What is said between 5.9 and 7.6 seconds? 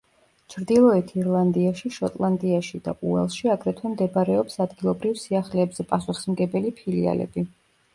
პასუხისმგებელი ფილიალები.